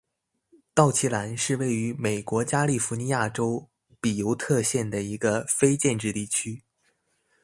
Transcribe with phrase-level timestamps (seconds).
[0.73, 3.69] 道奇兰是位于美国加利福尼亚州
[3.99, 6.63] 比尤特县的一个非建制地区。